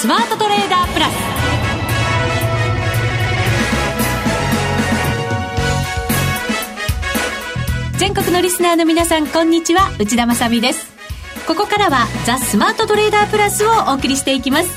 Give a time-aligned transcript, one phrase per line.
[0.00, 1.12] スマートトレーダープラス。
[7.98, 9.90] 全国のリスナーの皆さんこんにちは。
[9.98, 10.90] 内田まさです。
[11.46, 14.70] ここからはザ・スマートトレーダープラスをお送りしていきます。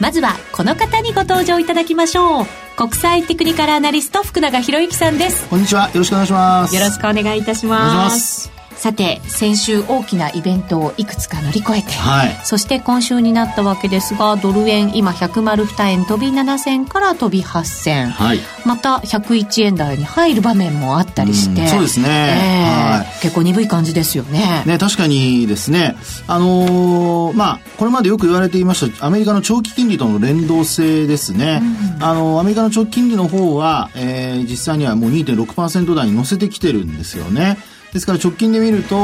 [0.00, 2.46] まずはこの方にご登場いただきましょう。
[2.74, 5.46] 国際テクニカルアナリスト福永博之さんです。
[5.50, 5.90] こんにちは。
[5.90, 6.74] よろしくお願いします。
[6.74, 24.64] よろしくお願いいたしますさて先週大きなイベントをいくつか乗り越えて、はい、そして今週になったわけですがドル円今102円飛び7銭から飛び8銭、はい、また101円台に入る場面もあったりして、うそうですね、えー、はい、結構鈍い感じですよね。
[24.66, 25.94] ね確かにですね。
[26.26, 31.62] あのー、まあこれまでよく言われていましたアメリカの長期金利との連動性ですね、
[31.96, 37.58] うん、あのアメリカの長期金利の方は、えー、実際にはもう2.6%台に乗せてきてるんですよね
[37.92, 38.96] ですから直近で見ると、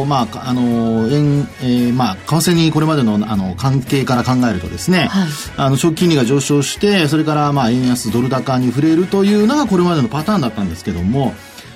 [0.00, 11.32] おまあ、あの、円、えー、まあ、為替にこれまでの、あの、関係から考えるとですね、はい、あの、長期金利が上昇して、それから、まあ、円安ドル高に触れるというのがこれまでのパターンだったんですけども、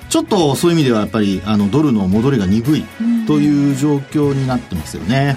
[0.09, 2.83] ちょっとそういう意味ではやっぱりあのドルの戻りが鈍い
[3.27, 5.35] という状況になってますよね。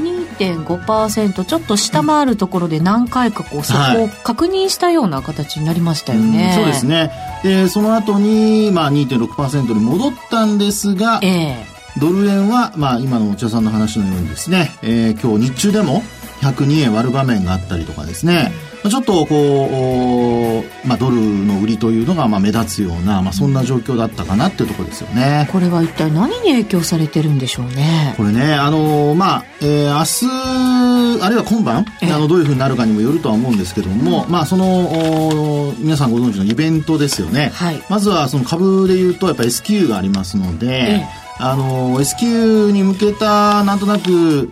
[0.51, 6.47] 2.5%ちょっと下回るところで何回かこうそこを確認したような形になりましたよね。
[6.47, 7.11] はい、そうですね。
[7.43, 16.03] でその後にまあ2.6%に戻ったんですが、えー、ドル円はまあ今のお茶さんの話のようにですね、えー、今日日中でも
[16.41, 18.53] 102円割る場面があったりとかですね。
[18.67, 25.49] うんちょっとこう、まあ、ドルの売りというのがまあ目立つような、まあ、そんな状況だったかなっていうところですよね。
[25.53, 28.15] これは一体何に影響されてるんでしょうね。
[28.17, 37.53] これね、あのまあ、えー、明日、あるいは今晩、あのどういうふうになるかにもよるとは思うんですけども、うん、まあ、その、皆さんご存知のイベントですよね。
[37.55, 41.07] はい、まずはその株でいうと、やっぱり S q がありますので、
[41.39, 44.51] あの S q に向けたなんとなく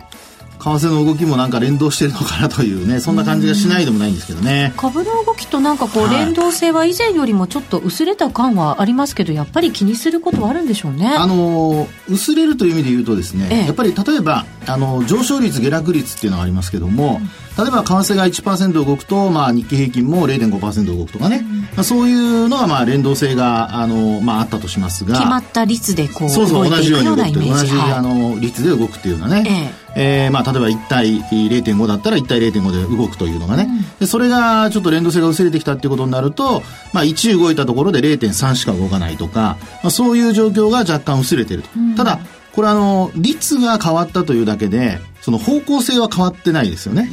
[0.61, 4.73] 為替の動きもなんか連動してるのかなというねそんな感じがしないでもないんですけどね。
[4.77, 11.07] 株の動きとなんかこう連動性は以前よりもちょっと薄れた感はありますけどやっぱり気にすることはあるんでしょうね。
[11.07, 17.19] あの薄れるという意味で言うとですね、ええ、やっぱり例えばあの上昇率下落率っていうのがありますけども、
[17.57, 25.15] 例えば為替が1%動くと、まあ、日経平均も0.5%動くとかね、うん、まあ、そういうのはまあ連動性があの、まあ、あったとしますが。
[25.15, 29.81] 決まった率でこうそうそう同じように動く同じ、はい、あの率で動くっていうのはね、ええ。
[29.93, 36.63] えーまあ、例えば1対0.5だったら1対0.5で動くというのがね、うん、でそれがちょっと連動性が薄れてきたっていうことになると、
[36.93, 42.19] まあ、1動いたところで0.3しか動かないとか、まあ、そういう状況が若干薄れてると、うん、ただ
[42.53, 47.09] これあの率が変わったというだけでその方向性は変わってないですよね。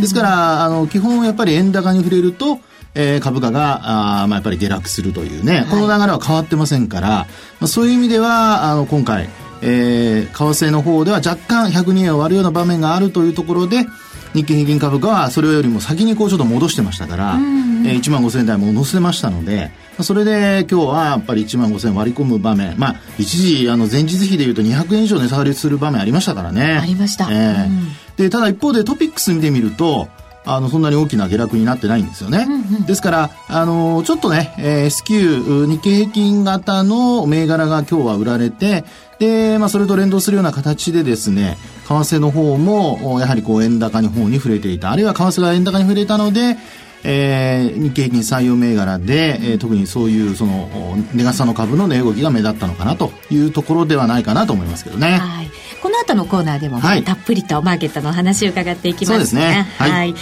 [0.00, 2.58] ですから、あの、基本やっぱり円高に触れると、
[2.94, 7.26] えー、株価が、あまあ、やっぱり下落するというね、はい、この流れは変わってませんから、ま
[7.62, 9.28] あ、そういう意味では、あの、今回、
[9.62, 13.86] えー、為替の方では若干102円を割るような場面があるというところで、
[14.34, 19.70] 日経平均株価はそれよりも先にこうちょっと戻してましたから、うんえー、1万5000円台も乗せましたので、
[20.00, 26.78] それで今日はやっぱり1万5000円割り込む場面、まあ、一時あの前日比でいうと200円以上値下がりする場面ありましたからね。
[26.80, 27.28] ありました。
[27.30, 30.08] えー、うん、でただ一方でトピックス見てみると、
[30.44, 32.46] あの、そんなに大きな下落になってないんですよね。
[32.48, 38.84] うんうん、ですから、あの、ちょっとね、えー、S q 日経平均型の銘柄が今日は売られて、
[39.20, 41.58] で、まあ、それと連動するような形でですね、
[42.00, 44.90] 為替の方も、やはりこう、円高の方に触れていた。
[44.90, 46.56] あるいは為替が円高に触れたので、
[47.04, 50.68] えー、日経平均採用銘柄で、えー、特にそういうその
[51.14, 55.18] 値傘の株の値動きが目立ったのかなというところではないかなと思いますけどね。
[55.18, 55.50] はい、
[55.82, 59.66] この後のコーナーでも、はい、たっぷりとマーケットの話を伺っていきます、ね、そうですね。
[59.78, 60.14] はい、はい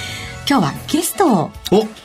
[0.48, 1.50] 今日はゲストを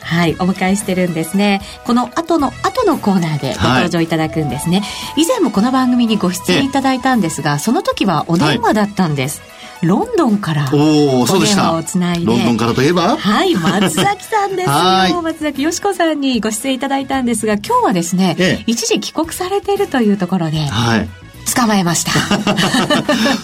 [0.02, 1.62] はい、お迎えしてるんですね。
[1.84, 4.82] この後の後のコーナーでご登場いただくんですね。
[4.82, 4.86] は
[5.18, 9.42] い、以前もこの番組にご出演いただいたんですが、その時はお電話だったんです。
[9.86, 12.26] はいロンドンからお電話をつないで。
[12.26, 13.18] ロンドンからといえば？
[13.18, 14.70] はい松崎さんです
[15.14, 15.22] よ。
[15.24, 21.10] 松崎よしこさんにご出演いただいたんですが今日はですね、ええ、一時帰国されているというところで、はい、
[21.54, 22.12] 捕まえました。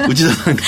[0.07, 0.63] 内田さんが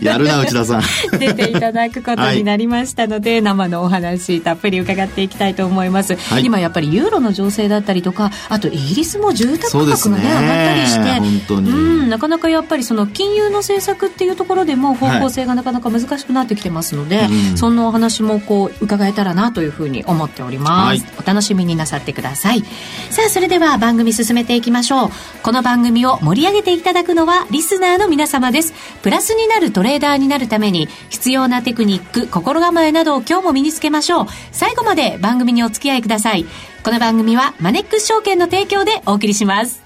[0.00, 0.82] やるな内田さん。
[1.18, 22.62] 出ていただくことになりましたので、はい、生のお話たっぷり伺っていきたいと思います、はい、今やっぱりユーロの情勢だったりとかあとイギリスも住宅価格がね、ね、上がったりして本当に、うん、なかなかやっぱりその金融の政策っていうところでも方向性がなかなか難しくなってきてますので、はい、そんなお話もこう伺えたらなというふうに思っております、お楽しみになさってください。
[23.10, 25.10] さあそれでは番組進めていきましょう。
[25.42, 28.72] この番組を盛りり上げていただくのはリスナーの皆様です。
[29.02, 34.26] プラスになるトレーダーになるために必要なテクニック、心構えなどを今日も身につけましょう。
[34.50, 36.46] 最後まで番組にお付き合いください。
[36.82, 39.82] この番組はマネックス証券の提供でお送りします。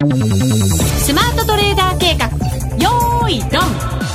[0.00, 2.26] スマートトレーダー計画、
[2.76, 4.05] よーい、ドン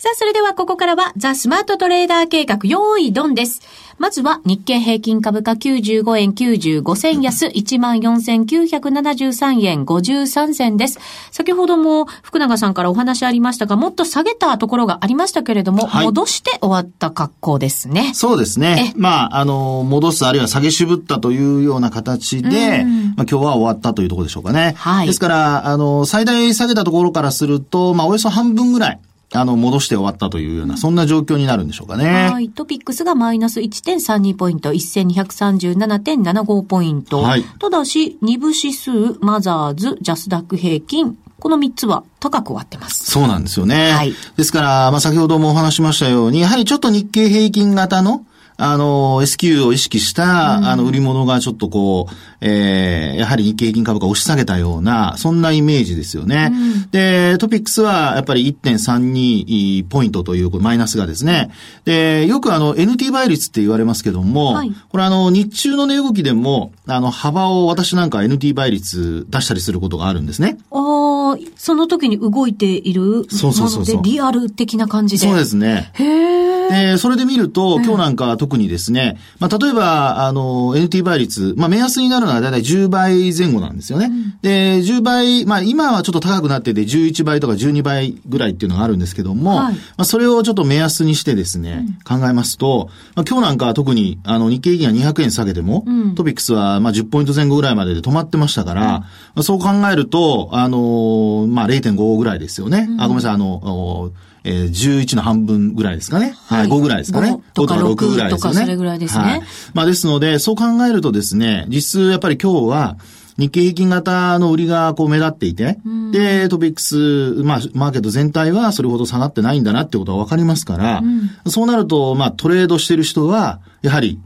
[0.00, 3.62] さあ、それれではここからはザ・スマートトレーダー計画用意ドンです。
[3.98, 11.00] まずは日経平均株価95円95銭安14,973円53銭です。
[11.32, 18.12] 先ほども福永さんからお話ありましたが、もっと下げたところがありましたけれども、はい、戻して終わった格好ですね。
[18.14, 18.94] そうですね。
[18.96, 22.84] まあ、あの、戻すあるいは下げ渋ったというような形で、
[23.16, 24.74] まあ今日は終わったというところでしょうかね。
[24.78, 25.08] はい。
[25.08, 29.00] ですから、あの、最大下げたところからすると、まあおよそ半分ぐらい、
[29.32, 32.30] あの、戻して終わったというような、そんな状況になるんでしょうかね。
[32.30, 32.48] はい。
[32.48, 37.22] トピックスがマイナス1.32ポイント、1237.75ポイント。
[37.22, 37.44] はい。
[37.60, 38.90] ただし、二部指数、
[39.20, 43.10] マザーズ、ジャスダック平均、この3つは高く終わってます。
[43.10, 43.92] そうなんですよね。
[43.92, 44.14] はい。
[44.36, 48.24] ですから、まあ、先ほどもお話しましたように、やはりちょっと日経平均型の、
[48.62, 56.50] あの、S q を意識した、うん、あの、売り物がちょっとこう、えー、やはり日経平均株価を押し下げたような、そんなイメージですよね。
[56.52, 61.50] うん、で、トピックスはやっぱり1.32ポイントというマイナスがですね。
[61.86, 70.58] で、よくあの、NT 倍率って言われますけども、はい、これあの、日中の値動きでも、あの、幅を私なんか NT 倍率出したりすることがあるんですね。
[70.70, 74.02] ああ、その時に動いているそうそうそうそう。
[74.02, 75.26] リアル的な感じで。
[75.26, 75.90] そうですね。
[75.94, 76.49] へえ。
[76.70, 84.06] で、それで見ると、今日なんか特にですね、まあ、例えば、あの、NT 倍率、まあ、目安になるのはだいたい10倍前後なんですよね。
[84.06, 99.06] うん、で、10倍、まあ、今はちょっと高くなってて、11倍とか12倍ぐらいっていうのがあるんですけども、はい、まあ、それをちょっと目安にしてですね、うん、考えますと、まあ、今日なんかは特に、あの、日経平均が200円下げても、うん、トピックスは、まあ、10ポイント前後ぐらいまでで止まってましたから、ま
[99.36, 102.88] あ、そう考えると、あの、まあ、0.5ぐらいですよね。
[102.98, 104.12] あ、ごめんなさい、あの、
[104.44, 106.34] えー、11の半分ぐらいですかね。
[106.46, 107.32] はい、5ぐらいですかね。
[107.32, 108.54] 5とか6ぐらいですよね。
[108.54, 109.24] とかそれぐらいですね。
[109.24, 109.42] はい。
[109.74, 112.96] まあですので、そう考えるとですね、実質やっぱり今日は、
[113.38, 115.78] 日経平均型の売りがこう目立っていて、
[116.12, 124.20] で、トピックス、まあ、マーケット全体はそれほど下がってないんだなってことはわかりますから、うん、そうなると、まあ、トレードしてる人は、やはり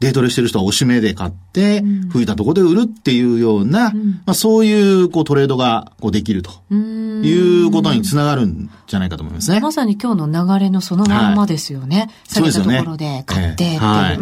[0.00, 9.58] デートレしてる人はおしめで買って、吹いたところで売るっていうような、うん、まあそういうこうトレードがこうできるということにつながるんじゃないかと思いますね。
[9.60, 11.96] まさに今日の流れのそのまんまですよね。
[11.98, 13.76] はい、下げたところで買って。
[13.76, 14.18] はい、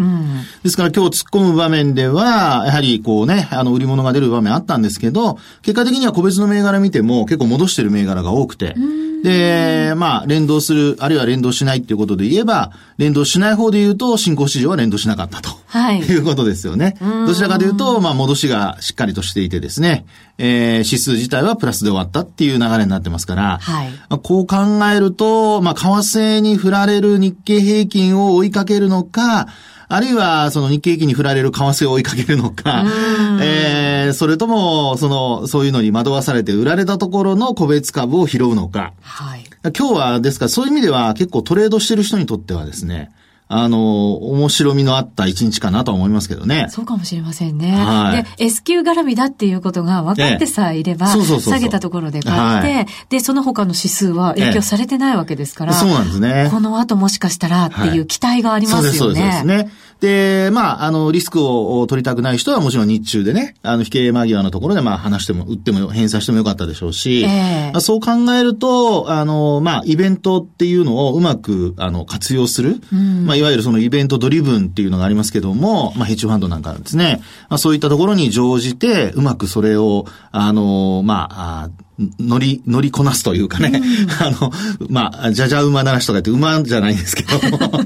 [0.63, 8.75] ですから今日突っ込む場面では、やはりこうね、あの売り物が出る場面あったんですけど、結果的には個別の銘柄見ても結構戻してる銘柄が多くて、
[9.27, 15.51] で、まあ連動する、あるいは連動しないっていうことで言えば、連動しない方で言うと、新興市場は連動しなかったと。
[15.67, 15.99] はい。
[15.99, 16.97] いうことですよね。
[17.01, 20.07] どちらかというと、まあ、戻しがしっかりとしていてですね、
[20.39, 23.91] えー、指数自体はプラスで終わったっていう流れになってますから、はい。
[24.23, 24.57] こう考
[24.95, 29.49] えると、まあ、為替に振られる日経平均を追いかけるのか、
[29.89, 32.85] あるいは、その日経平均に振られる為替を追いかけるのか、
[33.41, 38.95] えー、それとも、その、そういうのに惑わされて売られたところの個別株を拾うのか。
[39.03, 39.45] はい。
[39.77, 43.13] 今日は、ですから、そういう意味では結構トレードしてる人にとってはですね、
[43.49, 46.67] あの、面白みのあった一日かなと思いますけどね。
[46.69, 47.77] そうかもしれませんね。
[47.77, 56.49] はい、で、S q 絡みだっていうことが分かってさえいれば、下げたところで買って、はい、で、その他の指数は影響されてないわけですから、そうなんですね。
[56.51, 58.99] この後もしかしたらっていう期待がありますよね。
[58.99, 59.71] そうですね。
[60.01, 84.53] で、まあ、あの、リスクを取りたくない人はもちろん日中でね、あの、引け間際のところで、まあ、話しても、売っても、返済してもよかったでしょうし、えー、そう考えると、あの、まあ、イベントっていうのをうまく、あの、活用する、うん、まあ、いわゆるそのイベントドリブンっていうのがありますけども、まあ、ヘッジファンドなんかですね、まあ、そういったところに乗じて、うまくそれを、あの、まあ、乗り、乗りこなすというかね、うん、あの、
[84.89, 87.39] まあ、じゃじゃ馬ならしとか言って馬じゃないんですけど、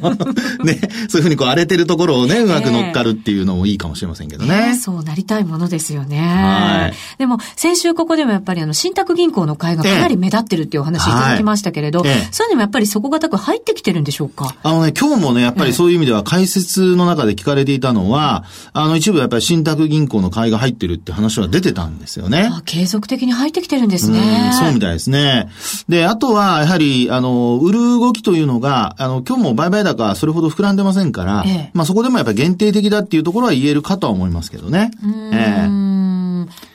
[0.64, 4.70] ね、そういうふうにこう荒れてるところをね、うまく乗っかるっていうのもいいかもしれませんけどね。
[4.70, 6.18] えー、そうなりたいものですよね。
[6.18, 6.94] はい。
[7.18, 11.10] でも、先週ここでもやっぱりあの、信託銀行の会がかなり目立ってるっていうお話い。
[11.10, 14.54] ただきましたけれど、えーはい、そういうのもやっぱり底堅く入ってきてるんでしょうか？
[14.62, 22.48] あのね、今日もね、やっぱりそういう意味では解説の中で聞かれていたのは、あの、一部やっぱり信託銀行の会が入ってるって話は出てたんですよね。
[22.50, 24.52] あ継続的に入ってきてるんですね。
[24.52, 25.48] そうみたいですね。
[25.88, 34.92] で、あとは、やはり、あの、売る動きというのが、あの、今日も売買高それほど膨らんでませんから、ええ、まあそこでもやっぱり限定的だっていうところは言えるかとは思いますけどね。
[35.32, 35.99] ええ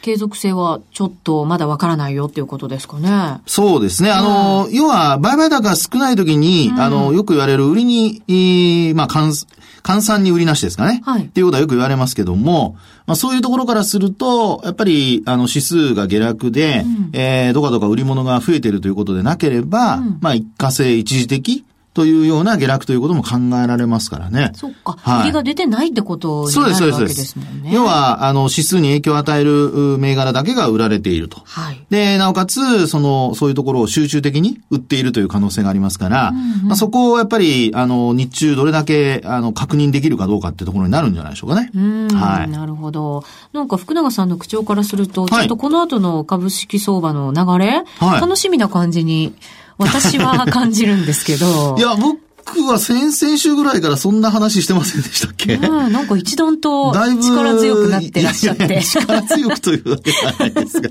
[0.05, 3.41] 継続性はちょっとまだわからないよっていうことですかね。
[3.47, 4.11] そうですね。
[4.11, 11.01] あの、要は、売買高が少ない時に、あの、よく言われる売りに、まあ、換算に売りなしですかね。
[11.03, 11.23] はい。
[11.23, 12.75] っていうことはよく言われますけども、
[13.07, 21.65] まあそういうところからすると、やっぱり、あの、指数が下落で、うん、えー、どかどか売り物が増えているということでなければ、うん、まあ一過性一時的、
[21.95, 24.51] というような下落ということも考えられますからね。
[24.53, 24.97] そっか。
[24.99, 27.71] はい、売りが出てないってことになるわけですもんね。
[27.73, 31.41] 要は、あの、指数に影響を与える銘柄だけが売られていると。
[31.45, 31.81] はい。
[31.89, 41.71] で、なおかつ、その、そういうところを集中的に売っているという可能性がありますから、うんうん、まあ、そこをやっぱり、あの、日中どれだけ、あの、確認できるかどうかってところになるんじゃないでしょうかね。
[42.13, 42.49] はい。
[42.49, 43.23] なるほど。
[43.53, 49.33] なんか福永さんの口調からすると、ちょっとこの後の株式相場の流れ、はい、楽しみな感じに
[49.77, 51.75] 私は感じるんですけど。
[51.79, 58.81] いや、僕は先々週ぐらいからそんな話してませんでしたっけ、うん、なんか一段と力強くなってらっしゃって。
[58.81, 60.89] 力強くというわけではないですが。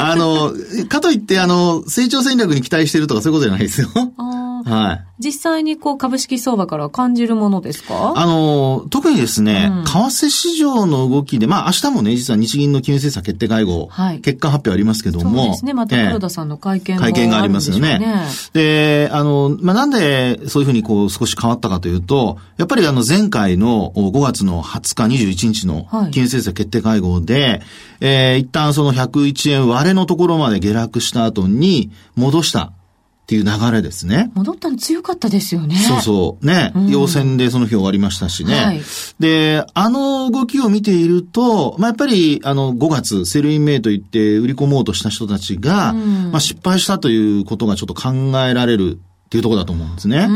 [0.00, 0.52] あの、
[0.88, 3.88] かといって、あの、成長戦略に期待してるとかそういうことじゃないですよ。
[4.64, 5.04] はい。
[5.20, 8.14] 実際にこう株式相場から感じるものですか？
[8.16, 15.42] あの、特にですね、うん、為替市場の動きで、まあ明日もね、実は日銀の金融政策決定会合、はい、結果発表ありますけども。
[15.42, 18.00] そうですね、また黒田さんの会見も、会見がありますよね。
[18.54, 27.62] で、あの、まあなんでそういうふうにこう少し変わったかというと、やっぱりあの前回の5月の20日21日の金融政策決定会合で、はい、
[28.00, 32.72] えー、一旦その101円割れのところまで下落した後に戻した。
[33.24, 34.30] っていう流れですね。
[34.34, 35.76] 戻ったの強かったですよね。
[35.76, 36.46] そうそう。
[36.46, 36.72] ね。
[36.74, 38.54] うん、陽線でその日終わりましたしね。
[38.54, 38.82] はい、
[39.18, 48.12] で、あの動きを見ていると、まあ、やっぱり、あの、5月、 Sell in May と言って売り込もうとした人たちが、うん、まあ、失敗したということがちょっと考
[48.46, 50.28] えられるっていうところだと思うんですね。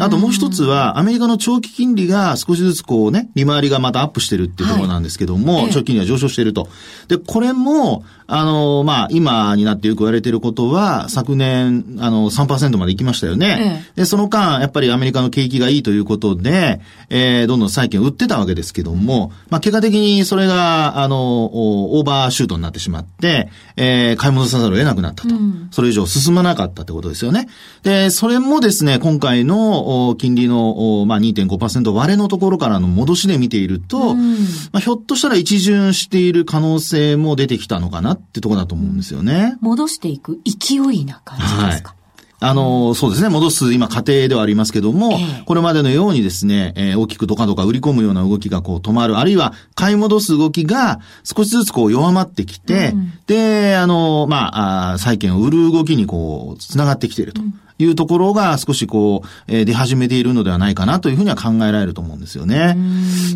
[0.00, 6.68] あともう一つは、アメリカの長期金利が少しずつこうね、利回りがまたアップしてるっていうところなんですけども、はい、長期金利が上昇していると。
[7.08, 13.84] で、これも、あの、まあ、今になってよく言われていることは、昨年、あの、3%まで行きましたよね。
[13.94, 25.34] で、その間、やっぱりアメリカの景気がいいということで、えー、どんどん債券を売ってたわけですけども、まあ、結果的にそれが、あの、オーバーシュートになってしまって、えー、買い戻さざるを得なくなったと。
[25.34, 27.48] うん、それ以上進まなかったってことですよね。
[27.82, 34.32] で、それもですね、今回の金利の、まあ、2.5%割れのところからの戻しで見ていると、うん、
[34.72, 39.56] まあ、ひょっとしたら一巡している可能性も出てきたのかなってとこだと思うんですよね。
[39.60, 42.02] 戻していく勢いな感じですか、はい。
[42.44, 57.42] あの、そうですね、戻す今過程ではありますけども、えー、これまでのようにですね、えー、大きくドカドカ売り込むような動きがこう止まる、あるいは買い戻す動きが少しずつこう弱まってきて、うん、で、あの、まあ、あ債券を売る動きにこう、繋がってきていると。
[57.42, 62.76] うんいうところが少しこう、えー、出始めているのではないかなというふうには考えられると思うんですよね。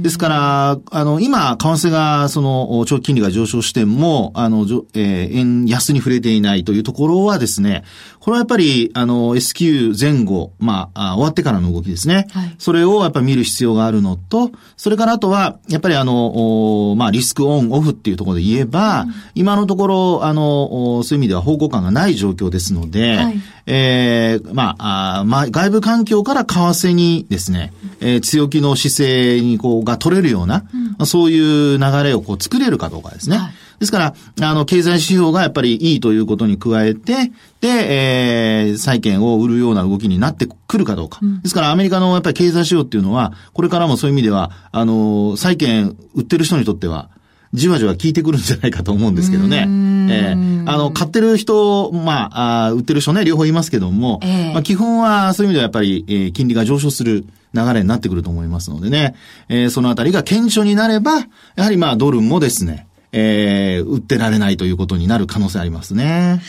[0.00, 7.84] ですから、あの、今、為替が、その、長期金利が上昇しても、あの、えー、円安に触れていないというところはですね、
[8.20, 12.26] これはやっぱり、あの、S q 前後、まあ、終わってからの動きですね。
[12.32, 30.64] はい、それをやっぱり見る必要があるのと、それからあとは、やっぱりあの、まあ、リスクオン、オフっていうところで言えば、うん、今のところ、あの、そういう意味では方向感がない状況ですので、はい、えー、まあ、あまあ、外部環境から為替にですね、えー、強気の姿勢にこう、が取れるような、
[30.98, 33.36] うん、そういう流れをこう作れるかどうかですね。
[33.36, 41.18] はいですから、あの、経済指標がやっぱりいいということに加えて、で、えー、債券を売るような動きになってくるかどうか。
[41.22, 47.10] うん、ですから、アメリカのやっぱり経済指標っていうのは、これからもそういう意味では、あの、債券売ってる人にとっては、
[47.52, 49.66] じわじわ効いてくるんじゃないかと思うんですけどね。
[50.08, 57.24] えー、あの、買ってる人、まあ、あ売ってる人ね、両方いますけども、えー、まあ、基本はそういう意味ではやっぱり、えー、金利が上昇する
[57.54, 59.14] 流れになってくると思いますのでね、
[59.48, 61.26] えー、そのあたりが顕著になれば、
[61.56, 66.40] やはりまあ、ドルもですね、えー、売ってられないということになる可能性ありますね。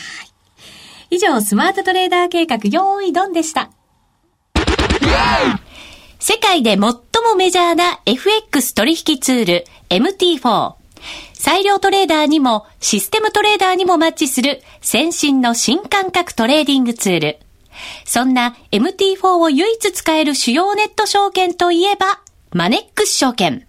[1.10, 3.70] 以上、スマートトレーダー計画、用意ドンでした。
[6.18, 6.98] 世界で最も
[7.36, 10.77] メジャーな FX 取引ツール MT4。
[11.32, 17.38] 裁量トレーダーにもシステムトレーダーにもマッチする先進の新感覚トレーディングツール。
[18.04, 22.20] そんな MT4 を唯一使える主要ネット証券といえば、
[22.52, 23.66] マネックス証券。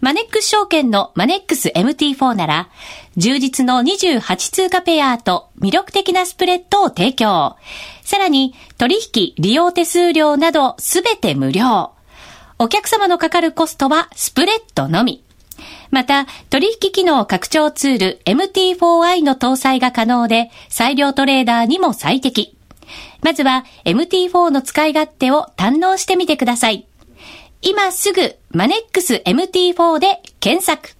[0.00, 2.68] マネックス証券のマネックス MT4 なら、
[3.16, 7.56] 充実の28通貨ペアと魅力的なスプレッドを提供。
[8.02, 11.92] さらに、取引、利用手数料などすべて無料。
[12.58, 15.24] お客様のかかるコストはスプレッドのみ。
[15.94, 22.56] また、取引機能拡張ツール MT4i の搭載が可能で、裁量トレーダーにも最適。
[23.22, 26.84] まずは MT4 の使い勝手を堪能してみてください。
[27.62, 30.96] 今すぐマネックス MT4 で検索。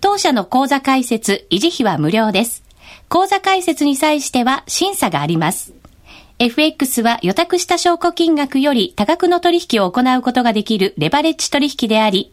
[0.00, 2.64] 当社の口座開設、維持費は無料です。
[3.10, 5.74] 口座開設に際しては審査があります。
[6.38, 12.32] FX は予託した証拠金額より多額の取引を行うことができるレバレッジ取引であり、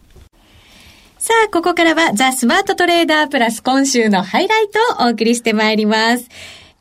[1.21, 6.27] さあ、ここからはザ・スマートトレーダープラス今週のハイライトをお送りしてまいります。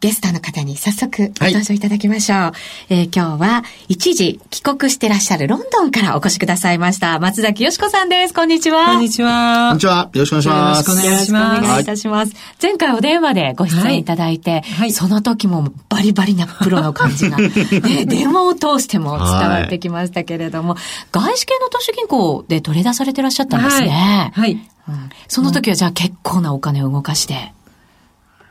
[0.00, 2.38] ゲストの方に早速ご登場いただきましょう。
[2.38, 2.52] は
[2.88, 7.18] い、えー、今日は一時帰国してらっしゃるロンドンからお越しくださいました。
[7.18, 8.32] 松崎よしこさんです。
[8.32, 8.86] こんにちは。
[8.86, 9.68] こんにちは。
[9.68, 10.10] こんにちは。
[10.14, 10.90] よろしくお願いします。
[10.90, 11.64] よろしくお願いします。
[11.64, 12.34] お願いいたします。
[12.62, 20.76] 前回お電話でご出演いただいて、はい、その時もバリバリなプロの感じが、 ね、電話を通しても伝わってきましたけれども、
[21.12, 24.32] 外資系の投資銀行で取り出されてらっしゃったんですね。
[24.34, 24.52] はい。
[24.88, 27.52] うん、その時はじゃあ結構なお金を動かして。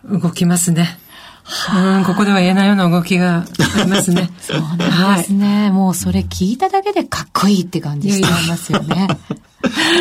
[0.05, 0.99] 動きますね。
[1.73, 4.29] うん、ここでは言えないような動きがありますね。
[4.41, 4.73] そうな
[5.15, 9.07] んですね、はい、もうそれ聞いただけでかっこいいって感じしますよね。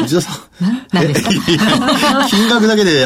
[0.02, 0.48] 内田さん。
[0.92, 1.30] 何ですか？
[2.28, 3.04] 金額だけで、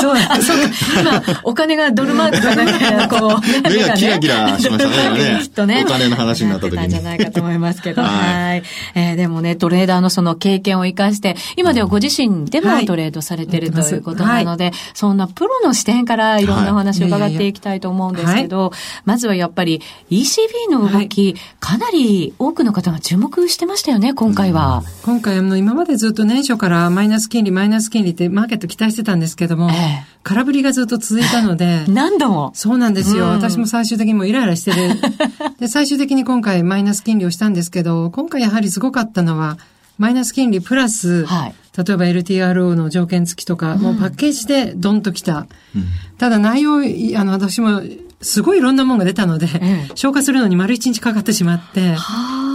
[0.00, 0.56] そうだ、そう
[1.00, 5.84] 今、お金がドルマークがなんか、こう、目がキラキラしましたね、きっとね。
[5.86, 6.86] お金の話になった時に。
[6.86, 8.02] んじゃないかと思いますけど。
[8.02, 8.62] はい。
[8.94, 18.72] えー、でもね、トレーダーのその経験を生かして、今ではご自身でもトレードされてるということなので、そんなプロの視点からいろんなお話を伺っていきたいと思うんですけど、
[19.04, 24.82] まずはやっぱり ECB の動き、かなり多くの方が注目してましたよね、今回は。
[25.02, 31.84] 今回、あの、今までずっと年初からマイナス金利、マイナス金利ってマーケット期待してたんですけども、ええ、空振りがずっと続いたので。
[31.88, 33.26] 何度もそうなんですよ。
[33.26, 34.76] うん、私も最終的にもイライラしてる。
[35.60, 39.56] で、最終的に今回マイナス金利をしたんですけど、今回やはりすごかったのは、
[39.98, 45.46] マイナス金利プラス、はい、例えば LTRO の条件付きとか、もうパッケージでドンときた。
[45.76, 45.84] うん、
[46.18, 46.78] ただ内容、
[47.18, 47.82] あの、私も
[48.20, 49.46] すごいいろんなものが出たので、
[49.94, 51.96] 消化するのに丸一日かかってしまって、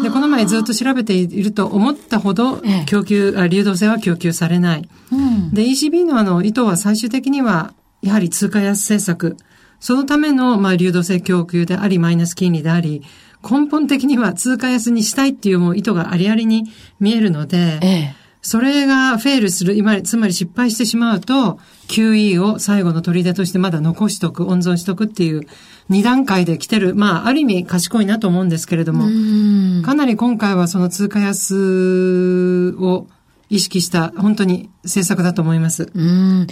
[0.03, 4.89] で、この前ずっと調べていると思ったほど供給、あ流動性は供給されない。
[5.11, 9.37] うん、で、ECB のあの意図は最終的には、やはり通貨安政策。
[9.79, 13.01] そのための、まあ、流動性供給であり、マイナス金利であり、
[13.49, 16.63] 根本的には通貨安にしたいっていうもう意図がありありに
[16.99, 25.47] 見えるので、ええそれがフェールする、今、つまり失敗してしまうと、QE を最後の砦としてまだ残しとく、温存しとくっていう
[25.87, 26.93] 二段階で来てる。
[26.93, 29.05] まあ、ある意味賢いなと思うんですけれども、
[29.85, 33.07] かなり今回はその通貨安を
[33.49, 35.91] 意識した本当に政策だと思います。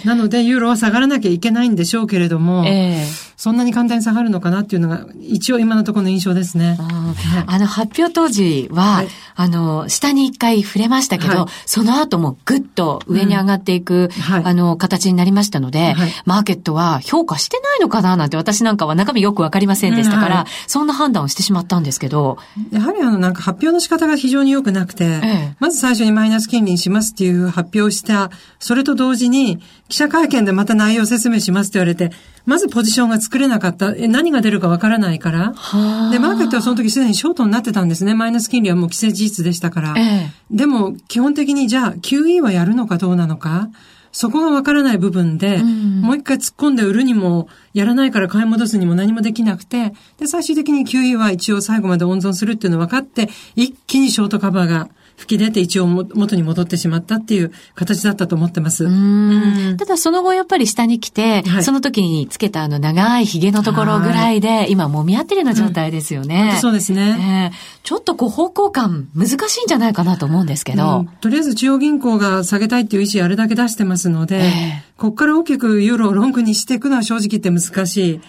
[0.04, 6.78] なので、ユーロは下がらなきゃいけないんでしょうけれども、えー、そんなに簡単に下がるのかなっていうのが、一応今のところの印象ですね。
[6.80, 7.14] あ
[7.46, 14.08] あの、発表当時は、はい、あの、下に一回触れましたけど、はい、その後もぐっと上に上がっていく、うん。
[14.08, 22.38] はい、あの、形になりましたので、マーケットは評価してないのかななんて私なんかは中身よくわかりませんでしたから、うん、そんな判断をしてしまったんですけど。
[22.70, 28.21] やはりあの、なんか発表の仕方が非常に良くなくて、ええ、まず最初にマイナス金利にしますっていう発表をした
[28.58, 32.12] それと同時に、記者会見でまた内容説明しますって言われて、
[32.44, 33.94] まずポジションが作れなかった。
[33.96, 35.54] え、何が出るかわからないから。
[36.10, 38.14] で、マーケットはその時すでにショートになってたんですね。
[38.14, 39.94] マイナス金利はもう既成事実でしたから。
[39.96, 43.68] ええ、でも、基本的にじゃあ、QE はやるのかどうなのか。
[44.12, 58.86] そこがわからない部分で、うん、もう一回突っ込んで売るにも、やらないから買い戻すにも何もできなくて、で、最終的に QE は一応最後まで温存するっていうの分かって、一気にショートカバーが吹き出て一応元に戻ってしまったっていう形だったと思ってます。
[59.76, 66.52] ただその後やっぱり下に来て、はい、その時につけたあの長い髭のところぐらいで、今揉み合ってるような状態ですよね。
[66.54, 71.00] うん、そうですね、えー、ちょっとこう方向感難しいんじゃないかなと思うんですけど。
[71.00, 78.20] うん、とりあえず中央銀行が下げたいっていう意思あれだけ出してますので、えー、ここから大きくユーロをロングにしていくのは正直言って難しい。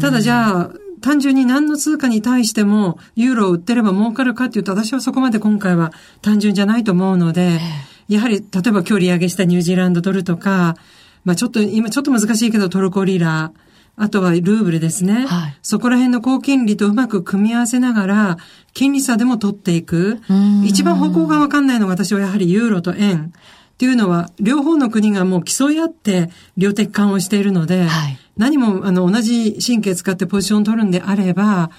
[0.00, 0.70] ただじゃあ、
[1.02, 7.60] 単純に何の通貨に対してもユーロを売ってれば儲かるかっていうと私はそこまで今回は単純じゃないと思うので、
[8.08, 10.76] やはり例えば今日利上げしたニュージーランドドルとか、
[11.24, 13.52] まあちょっと今ちょっと難しいけどトルコリラ、
[13.96, 15.26] あとはルーブルですね。
[15.26, 18.36] はい、そこら辺の高金利とうまく組み合わせながら、
[18.72, 20.20] 金利差でも取っていく。
[20.64, 23.32] 一番方向がわかんないのが私はやはりユーロと円。
[23.72, 31.70] っていうのは、両方の国がもう競い合って量的緩和しているので、はい、何もあの同じ神経使ってポジションを取るんであれば、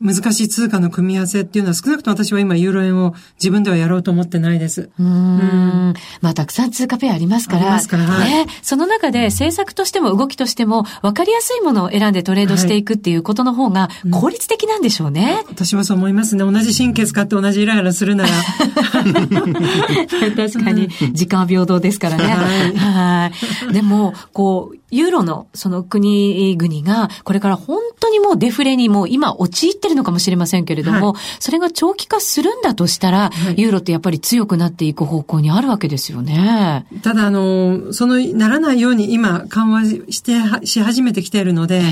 [0.00, 4.88] 難しい通貨の組み合わせっていうのは少なくとも私は今ユーロ円を自分ではやろうと思ってないです。
[4.98, 5.08] うんう
[5.90, 7.62] んまあたくさん通貨ペアありますから。
[7.62, 8.04] ありますから。
[8.04, 8.46] はい、ね。
[8.62, 15.40] その中で政策としても動きとしても分かりやすいものを選んでトレードしていくっていうことの方が効率的なんでしょうね。
[15.42, 16.50] うん、私はそう思いますね。
[16.50, 18.30] 同じ神経使って同じイライラするなら。
[20.34, 22.24] 確かに時間は平等ですからね。
[22.24, 22.76] はい。
[22.76, 23.30] は
[23.70, 23.72] い。
[23.74, 36.86] でも、こう、ユーロのその国々が、これから本当にもうデフレにもう今陥ってるのかもしれませんけれども、はい、それが長期化するんだとしたら、はい、ユーロってやっぱり強くなっていく方向にあるわけですよね。
[37.02, 41.82] ただ、あの、その、ならないように今緩和して、し始めてきているので、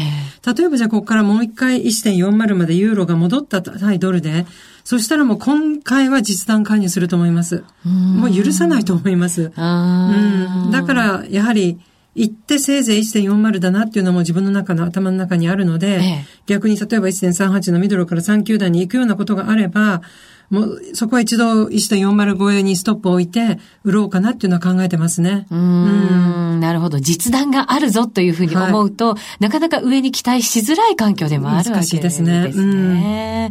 [0.47, 4.47] 例えばじゃあここからもう一回1.40までユーロが戻った対ドルで、
[4.85, 7.63] そしたらもう今回は実弾介入すると思います。
[7.85, 9.43] もう許さないと思います。
[9.43, 11.79] うん、だから、やはり、
[12.19, 20.03] 行ってせいぜい1.40だなっていうのも自分の中の頭の中にあるので、ええ、逆に例えば1.38のミドルから3球団に行くようなことがあれば、
[20.51, 25.47] もう、そこは一度1.40超えにストップを置いて、売ろうかなっていうのは考えてますね。
[25.51, 27.01] うんうん、なるほど。
[27.01, 32.33] 実弾があるぞというふうに思うと、はい、なかなか上に期待しづらい環境でもあるわけですね。
[32.33, 33.51] 難しいですね。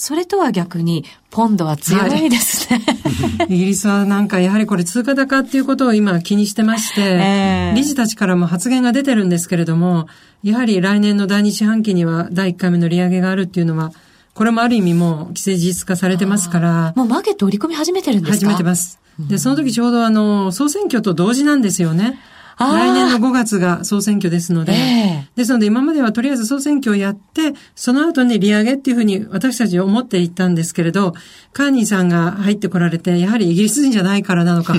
[0.00, 2.82] それとは逆に、ポンドは強いですね、
[3.38, 10.06] はい、イギリスはなんかやはりこれ通貨高っていうことを今気にしてまして、 えー、理事たちからも発言が出てるんですけれども、
[10.42, 13.92] やはり来年の第二四半期には第1回目の利上げがあるっていうのは、
[14.32, 16.94] これもある意味もう既成事実化されてますから。
[16.96, 18.46] もうマーケット織り込み始めてるんですか？
[18.46, 18.98] 始めてます。
[19.18, 22.18] で、その時ちょうどあの、総選挙と同時なんですよね。
[22.60, 31.14] 来年の5月が総選挙ですので、えー、ですので今まではとりあえず総選挙をやって、その後に利上げっていうふうに私たち思っていたんですけれど、
[31.52, 34.74] カーニーさんが入ってこられて、やはりイギリス人じゃないからなのか、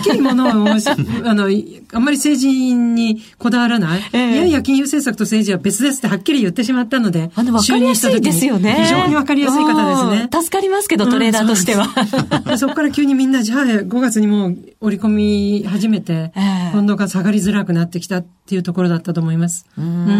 [0.00, 1.44] っきりも のを、あの、
[1.92, 8.84] あんまり政治にこだわらない、えー、いやいや金融政策と政治は別ですってはっきり言ってしまったので、あの、わかりやすいですよね。
[8.84, 10.28] 非常にわかりやすい方ですね。
[10.32, 11.86] 助かりますけど、トレーダーとしては。
[12.50, 19.66] うん、そこから急にみんな、じゃあ5月にもう織り込み始めて、えー、今度が下がりづらくなってきたっていうところだったと思います。
[19.76, 20.10] うんう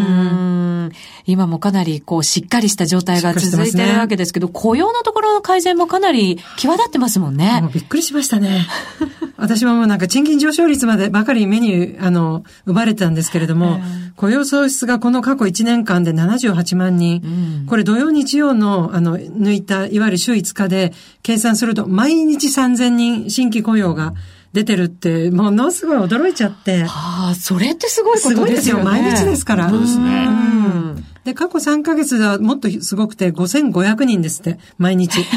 [0.89, 0.93] ん
[1.27, 7.63] 今もかなりこうしっかりした状態が続いてるわけですけど、ね、雇用のところの改善もかなり際立ってますもんね。
[7.75, 8.67] びっくりしましたね。
[9.37, 13.81] 私ももうなんか賃金上昇率までばかり目に、あの、生まれてたんですけれども、
[14.17, 24.15] 雇用創出がこの過去1年間で78万人、うん、これ土曜日曜の、あの、抜いた、いわゆる週5日で計算すると、毎日3000人新規雇用が、
[24.53, 26.85] 出てるって、ものすごい驚いちゃって。
[26.85, 28.37] はあ、それってすごいことですよね。
[28.37, 28.79] すごいですよ。
[28.79, 29.69] 毎日ですから。
[29.69, 30.27] そうですね。
[30.27, 31.05] うん。
[31.25, 35.19] で、過去3ヶ月ではもっとすごくて5500人ですって、毎日。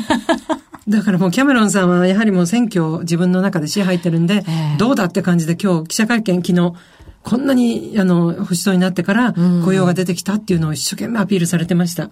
[0.88, 6.74] だからもうキャメロンさんはやはりもう選挙を自分の中で支配ってるんで、えー、どうだって感じで今日記者会見昨日
[7.23, 12.05] こんなに、あの、保守層になってから雇用が出てきたっていうのを一生懸命アピールされてました。
[12.05, 12.10] へ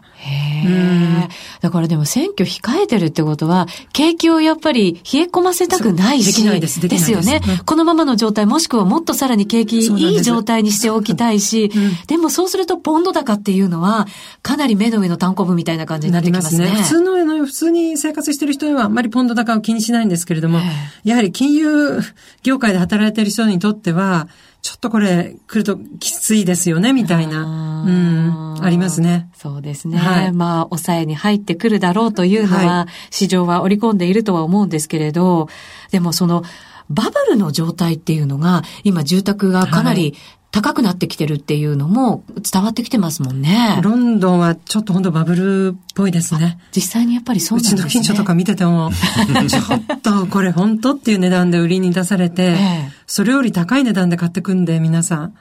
[0.67, 1.27] え。
[1.61, 6.27] だからでも選挙控えてるってことは、景気をやっぱり冷え込ませたくないし。
[6.27, 7.11] できないです、できないです。
[7.11, 14.07] ですよね、うん、このままの状態、もしくはもっとさらに景気いい状態にしておきたいし、でうん、でもそうするとポンド高っていうのは、
[14.43, 16.67] かなり目の上の単行部みたいな感じになってきますね。
[16.67, 20.59] すね普通の、普通に生活してる人はあんまりポンド高を気にしないんですけれども、
[21.03, 21.99] やはり金融
[22.43, 24.27] 業界で働いている人にとっては、
[24.61, 27.43] ちょっとこれ来るときついですよね、みたいな。
[27.87, 29.29] うん、ありますね。
[29.33, 29.97] そうですね。
[29.97, 35.47] はい、まあ、抑えに入ってくるだろうというのは、市場は織り込んでいるとは思うんですけれど、
[35.91, 36.43] でもその、
[36.89, 40.15] バブルの状態っていうのが、今住宅がかなり
[40.51, 43.79] 高くなってきてるっていうのも伝わってきてますもんね。
[43.83, 46.59] ロンドンはちょっと本当バブルっぽいですね。
[46.75, 47.81] 実際にやっぱりそうなんですね。
[47.81, 48.91] うちの近所とか見てても、
[49.47, 55.33] ちょっとこれ本当っていう値段で売りに出されて、ええ、それより高い値段で買ってくんで皆さん。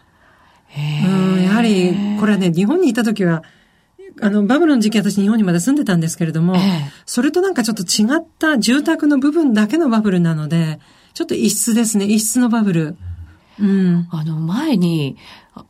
[0.76, 3.42] うんやはり、これはね、日本にいた時は、
[4.20, 6.62] あの、バブルの時期私日本にまだ住んでたんですけれども、ええ、
[7.06, 10.80] それとなんかちょっと違った住宅の部分だけのバブルなので、
[11.14, 12.96] ちょっと異質ですね、異質のバブル。
[13.60, 15.16] うん、あの前に、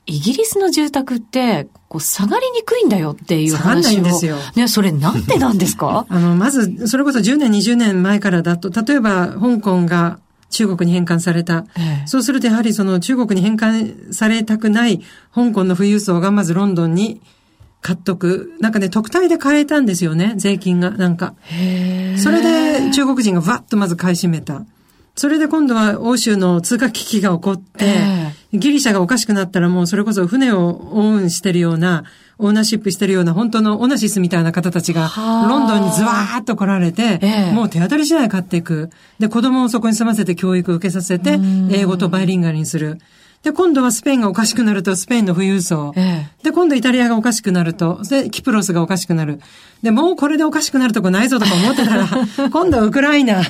[0.07, 3.61] イギリスの住宅って、こう、下がりにくいんだよっていう話を。
[3.61, 4.37] 下がんないんですよ。
[4.57, 6.05] ね、それなんでなんですか？
[6.11, 10.18] あの、まず、それこそ10年、20年前からだと、例えば、香港が
[10.51, 11.64] 中国に返還された。
[11.79, 15.01] ええ、そうするとやはりその中国に返還されたくない
[15.35, 17.20] 香港の富裕層がまずロンドンに
[17.81, 18.53] 買っとく。
[18.61, 21.35] なんかね、特待で買えたんですよね、税金が、なんか。
[22.18, 24.64] それで中国人がわっとまず買い占めた。
[25.18, 32.04] それで今度は欧州の通貨危機が起こって、えー、ギリシャがおかしくなったらもうそれこそ船をオーンしてるような、
[32.38, 38.90] オーナーシップしてるような本当のオナシスみたいな方たちが、ロンドンにズワーッと来られて、えー、もう手当たり次第買っていく。
[39.18, 41.40] で、子供をそこに住ませて教育を受けさせて、
[41.72, 43.00] 英語とバイリンガルにする。
[43.48, 45.94] で、今度はスペインがおかしくなると、スペインの富裕層。
[45.96, 49.40] ええ、で、今度イタリアがおかしくなると、で、キプロスがおかしくなる。
[49.82, 52.06] で、もうこれでおかしくなるとこないぞとか思ってたら、
[52.50, 53.40] 今度はウクライナ、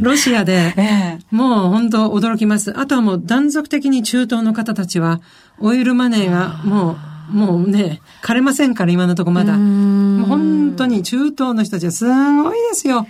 [0.00, 2.76] ロシアで、ええ、もう本当驚きます。
[2.76, 5.20] あとはもう断続的に中東の方たちは、
[5.60, 6.96] オイルマネーがも
[7.32, 9.56] う、もうね、枯れませんから、今のとこまだ。
[9.56, 13.06] もう本当に中東の人たちはすごいですよ。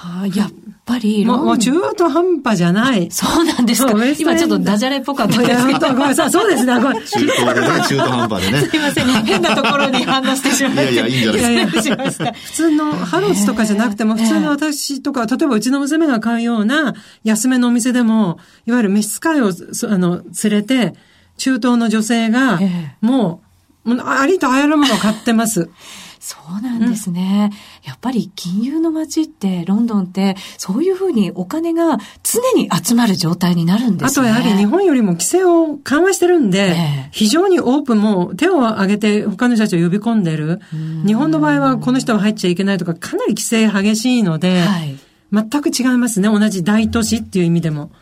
[0.00, 0.50] はあ、やっ
[0.86, 3.10] ぱり、もう中途半端じゃない。
[3.10, 3.92] そうなんですか。
[4.18, 5.88] 今ちょっとダジャレっぽかったですけど。
[5.88, 6.72] ごめんなさい、そうですね。
[6.72, 8.60] 中途でね、中途半端でね。
[8.66, 10.82] すいません、ね、変なところに反応してしまって。
[10.84, 11.32] いやいや、いいんじゃ
[11.96, 12.32] ないですか。
[12.32, 20.94] 普通のハローズとかじゃなくても、普通の私とか、例えばうちの娘が買うような安めのお店でも、いわゆる召使いを、あの、連れて、
[21.36, 22.58] 中東の女性が、
[23.02, 23.42] も
[23.84, 25.68] う、ありとあらゆるものを買ってます。
[26.30, 27.50] そうなんですね、
[27.82, 34.28] うん、やっぱり金融の街って、ロンドンって、そういうふうにお金が常に集まる状態になるんですね。
[34.28, 40.60] あとやはり日本よりも規制を緩和してるんで、えー、非常にオープンも手を挙げて他の人たちを呼び込んでる。
[41.04, 44.96] 日本の場合はこの人は入っちゃいけないとか、かなり規制激しいので、はい
[45.32, 46.28] 全く違いますね。
[46.28, 47.92] 同じ大都市っていう意味でも。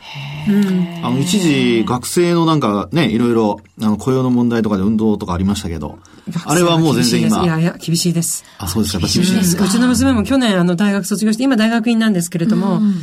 [0.48, 5.98] うん、あの、一時、学生のなんかね、いろいろ、あの、雇用の問題とかで運動とかありましたけど、
[6.44, 7.44] あれはもう全然今。
[7.44, 8.44] いやいや、厳しいです。
[8.58, 9.64] あ、そうですか、厳しいですか。
[9.64, 12.94] うちの娘も去年、あの、大学卒業して、今大学院なんですけれども、うん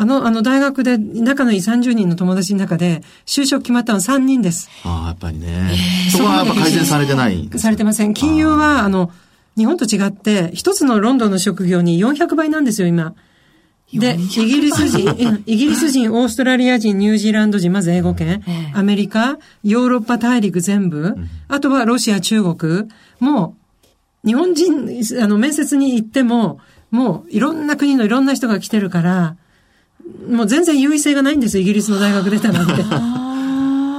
[0.00, 4.70] あの、あの、大学で、仲のいい30人の友達の中で、就職決まったの3人です。
[4.84, 5.76] ああ、やっぱりね。
[6.12, 8.14] そこはやっぱ改善されてない、されてません。
[8.14, 9.10] 金融は、あの、
[9.56, 13.14] 日本と違って、一つのロンドンの職業に400倍なんですよ、今。
[13.92, 18.42] で、イギリス人、 イギリス人、オーストラリア人、ニュージーランド人、まず英語圏、
[18.74, 21.16] アメリカ、ヨーロッパ大陸全部、
[21.48, 22.84] あとはロシア、中国、
[23.18, 23.54] も
[24.24, 26.58] う、日本人、あの、面接に行っても、
[26.90, 29.36] もう、いろんな国のいろんな人が来てるから、
[30.28, 32.72] もう全然優位性がないんですイギリスの大学出たなんて。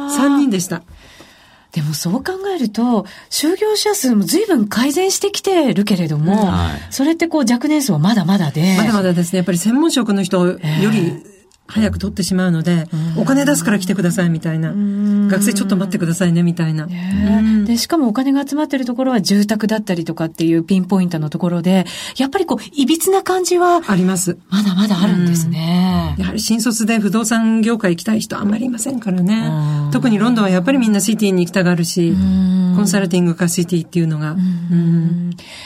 [0.09, 0.83] 3人でした。
[1.71, 8.75] でもそう考えると、就業者数も随分改善してきてるけれども、はい、それってこう若年層はまだまだで。
[8.75, 9.37] まだまだですね。
[9.37, 11.23] やっぱり専門職の人より
[11.69, 14.73] 早く取ってしまうので、お金出すから来てくださいみたいな。
[15.29, 16.87] 学生ちょっと待ってくださいねみたいな。
[17.65, 21.85] で、しかもお金が集まってるところは住宅だったりとかっていうピンポイントのところで、
[22.17, 23.81] やっぱりこう、いびつな感じは。
[23.87, 24.37] あります。
[24.49, 26.15] まだまだあるんですね。
[26.17, 29.51] やはり新卒で不動産業界行きたい人あんまりいませんからね。
[29.91, 32.13] 特にロンドンはやっぱりみんなシティに行きたがるし、
[32.75, 34.35] コンサルティングかシティっていうのが。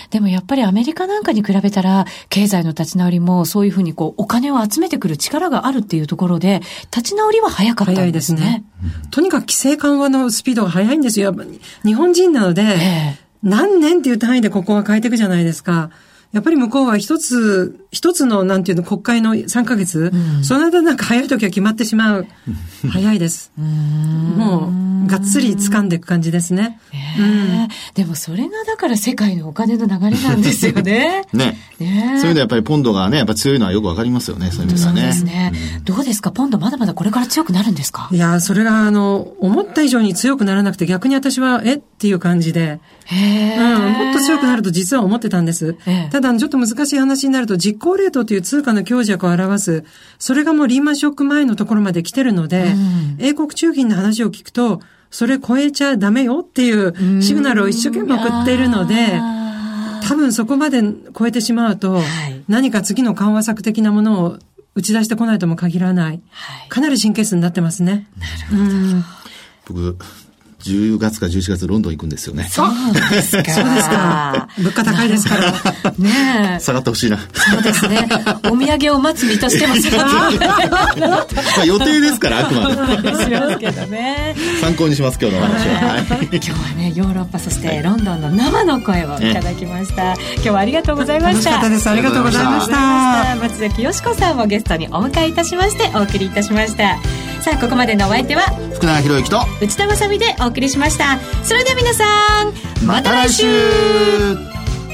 [0.09, 6.61] でもやっぱりアメリカなんかに比べたら、経済の立ち直りもそういうふうにこう、お金を集めてくる力があるっていうところで、
[6.95, 8.39] 立ち直りは早かったんですね。
[8.39, 8.63] 早いですね。
[9.11, 11.35] とにかく規制緩和のスピードが速いんですよ。
[11.83, 15.89] 日本人なので、えー、何年っていう単位でここは変えていくじゃないですか。
[16.33, 22.27] やっぱり向こうは一つ、一つの、なんていうの、国会の3ヶ月、うん、その間なんか早い時は決まってしまう。
[22.89, 23.51] 早いです。
[23.55, 24.73] も
[25.05, 26.79] う、がっつり掴んでいく感じですね。
[27.19, 31.25] うん、でもそれがだから世界のお金の流れなんですよね。
[31.33, 31.57] ね。
[31.79, 35.01] ねそういうのやっぱりポンドがね、やっぱ強いのはよくわかりますよね、そういう意味ではね。
[35.01, 35.83] そうですね、うん。
[35.83, 36.31] どうですか？
[36.31, 38.09] ポンドまだまだこれから強くなるんですか？
[38.11, 41.75] いや、それがあの、思った以上に強くならなくて逆に私は、え？
[41.75, 42.79] っていう感じで。
[43.05, 45.75] へうん、もっと強くなると実は思ってたんです。
[46.09, 49.83] ただ、ちょっと難しい話になると、実行レートという通貨の強弱を表す、
[50.17, 54.81] それがもうリーマンショック前のところまで来てるので、うん、英国中銀の話を聞くと、
[55.11, 59.21] それ超えちゃダメよっていうシグナルを一生懸命送っているので、
[60.07, 60.81] 多分そこまで
[61.17, 64.39] 超えてしまうと、はい、何か次の緩和策的なものを
[64.73, 66.21] 打ち出してこないとも限らない。
[66.31, 68.07] はい、かなり神経質になってますね。
[68.17, 68.61] なるほど。
[68.63, 69.03] うん
[69.65, 69.97] 僕、
[70.63, 72.47] 10月か11月ロンドン行くんですよね。
[72.49, 72.69] そう
[73.11, 73.51] ですか。
[73.51, 74.47] そうですか。
[74.57, 75.51] 物価高いですから。
[75.97, 77.17] ね下がってほしいな。
[77.17, 78.07] そうですね。
[78.49, 81.27] お土産を待つ身としてもま
[81.61, 82.75] あ予定ですから、あくまで。
[83.25, 84.35] しますけどね。
[84.61, 85.97] 参考にします、今日のお話は。
[86.31, 90.13] 今日はね、ヨーロッパ、そしてロンドンの生の声をいただきました。
[90.13, 91.57] 今日はありがとうございました。
[91.57, 91.89] 楽しかったです。
[91.89, 93.35] ありがとうございました。
[93.35, 96.99] 松崎よしこさんをゲストにお迎えいたしまして、お送りいたしました。
[97.43, 101.19] さあここまでのお相手は福永博之と内田まさみでお送りしました。
[101.43, 102.05] それでは皆さ
[102.43, 103.45] んまた来週。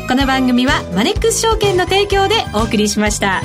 [0.08, 3.44] この番組はマネックス証券の提供でお送りしました。